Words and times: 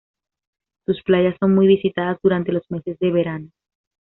Sus 0.83 1.03
playas 1.03 1.35
son 1.39 1.53
muy 1.53 1.67
visitadas 1.67 2.17
durante 2.23 2.51
los 2.51 2.63
meses 2.71 2.97
de 2.97 3.11
verano. 3.11 3.51